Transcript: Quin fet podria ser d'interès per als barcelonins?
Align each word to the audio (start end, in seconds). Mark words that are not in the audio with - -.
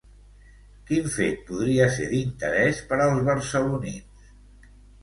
Quin 0.87 1.11
fet 1.17 1.43
podria 1.51 1.87
ser 1.99 2.09
d'interès 2.15 2.83
per 2.89 3.01
als 3.07 3.25
barcelonins? 3.31 4.31